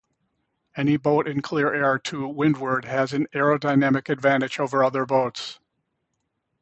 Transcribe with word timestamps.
Any 0.75 0.97
boat 0.97 1.27
in 1.27 1.43
clear 1.43 1.71
air 1.75 1.99
to 1.99 2.27
windward 2.27 2.85
has 2.85 3.13
an 3.13 3.27
aerodynamic 3.35 4.09
advantage 4.09 4.59
over 4.59 4.83
other 4.83 5.05
boats. 5.05 5.59